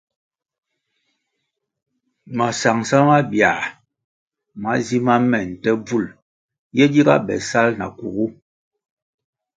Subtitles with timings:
[2.37, 3.51] Masangʼsa mabia
[4.61, 6.05] ma zima me nte bvul
[6.77, 8.25] yè giga be sal nakugu.